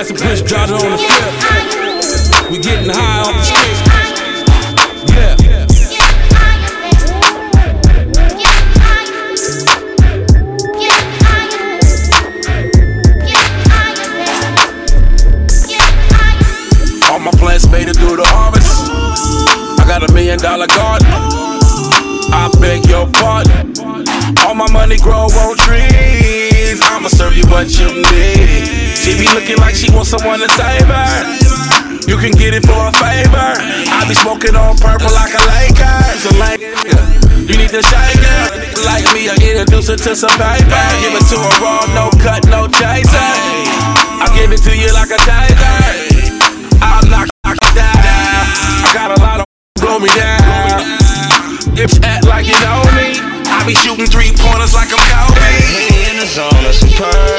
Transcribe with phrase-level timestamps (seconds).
[0.00, 2.50] Pass the push, it on the flip.
[2.50, 3.76] We getting high off the stick.
[5.12, 5.36] Yeah.
[17.12, 18.88] All my plants made it through the harvest.
[19.78, 21.06] I got a million dollar garden.
[22.32, 23.74] I beg your pardon.
[24.46, 26.80] All my money grow on trees.
[26.84, 28.19] I'ma serve you what you need.
[29.34, 31.10] Looking like she wants someone to save her.
[32.10, 33.54] You can get it for a favor.
[33.62, 35.98] I be smoking on purple like a Laker.
[36.18, 38.42] So like, you need to shake her.
[38.82, 40.82] Like me, I introduce her to some paper.
[40.98, 43.30] Give it to her raw, no cut, no chaser.
[44.18, 45.20] I give it to you like a.
[46.82, 47.94] I'll knock, knock down.
[47.94, 49.46] I got a lot of
[49.80, 50.98] blow me down.
[51.78, 53.14] If act like you know me,
[53.46, 56.10] I be shooting three pointers like I'm Kobe.
[56.10, 56.50] in the zone.
[56.82, 57.29] We gon'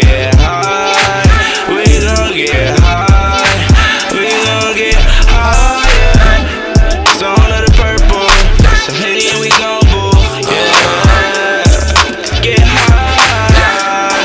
[0.00, 1.24] get high.
[1.68, 3.44] We gon' get high.
[4.12, 6.44] We gon' get higher.
[7.16, 8.28] Zone of the purple.
[8.84, 10.12] Some Henny and we gon' boo.
[10.48, 11.64] Yeah.
[12.44, 14.20] Get high.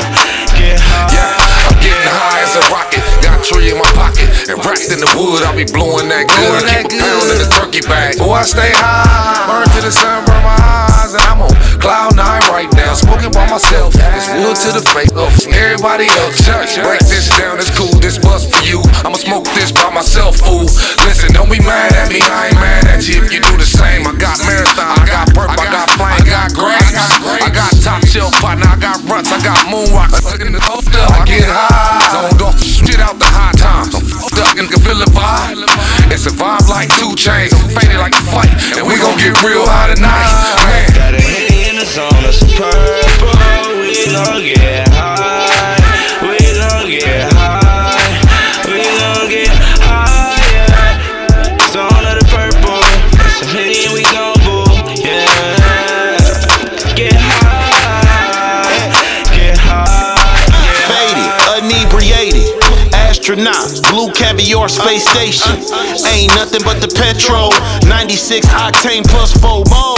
[0.56, 1.08] Get high.
[1.14, 3.04] Yeah, I'm getting high as a rocket.
[3.24, 4.28] Got tree in my pocket.
[4.48, 6.66] And racks in the wood, I'll be blowing that good.
[6.68, 8.16] Keep a pound in the turkey bag.
[8.20, 9.46] Oh, I stay high.
[9.46, 11.14] Burn to the sun, burn my eyes.
[11.14, 12.94] And I'm on cloud nine right now.
[12.94, 13.94] Smoking by myself.
[14.42, 16.44] To the face of everybody else.
[16.82, 17.90] Break this down, it's cool.
[17.98, 18.82] This bus for you.
[19.00, 20.68] I'ma smoke this by myself, fool.
[21.08, 22.20] Listen, don't be mad at me.
[22.20, 24.06] I ain't mad at you if you do the same.
[24.06, 26.94] I got marathon, I got perp, I got flame, I got grapes.
[27.42, 30.12] I got top shelf partner, I got ruts, I got moonwalk.
[30.12, 30.36] I
[31.24, 32.02] get high.
[32.12, 33.94] Zoned off the shit out the high times.
[33.96, 35.64] I'm fucked up and can feel the vibe.
[36.12, 37.56] It's a vibe like 2 Chainz.
[37.56, 38.52] I'm faded like a fight.
[38.76, 40.21] And we gon' get real high tonight.
[63.32, 65.56] Blue caviar space station.
[66.12, 67.48] Ain't nothing but the petrol.
[67.88, 69.96] 96 octane plus four more.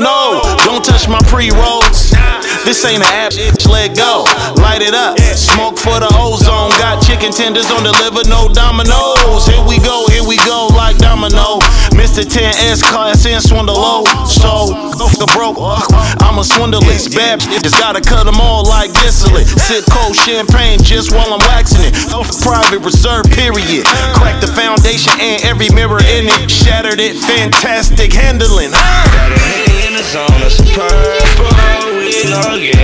[0.00, 2.16] No, don't touch my pre rolls.
[2.64, 3.32] This ain't an app,
[3.68, 4.24] let go.
[4.56, 6.72] Light it up, smoke for the ozone.
[6.80, 9.44] Got chicken tenders on the liver, no dominoes.
[9.44, 11.60] Here we go, here we go, like domino.
[11.92, 12.24] Mr.
[12.24, 14.04] 10S class in swindle low.
[14.24, 14.72] So,
[15.20, 15.60] the broke,
[16.24, 17.14] I'm a swindlist.
[17.14, 19.51] Bad just gotta cut them all like distillate.
[19.72, 22.12] Sip cold champagne just while I'm waxing it.
[22.12, 23.86] Off private reserve, period.
[24.12, 26.50] Crack the foundation and every mirror in it.
[26.50, 28.72] Shattered it, fantastic handling.
[28.72, 31.48] Got a in the zone some purple.
[31.96, 32.81] We get high.